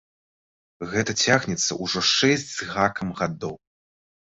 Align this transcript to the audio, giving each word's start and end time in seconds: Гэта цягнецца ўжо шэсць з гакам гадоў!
Гэта 0.93 1.11
цягнецца 1.27 1.71
ўжо 1.83 1.99
шэсць 2.15 2.49
з 2.57 2.61
гакам 2.75 3.17
гадоў! 3.25 3.55